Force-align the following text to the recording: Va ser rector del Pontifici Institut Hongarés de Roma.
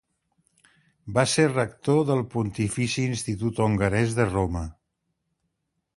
Va 1.17 1.25
ser 1.33 1.45
rector 1.51 2.01
del 2.09 2.23
Pontifici 2.37 3.07
Institut 3.11 3.63
Hongarés 3.67 4.19
de 4.21 4.27
Roma. 4.35 4.65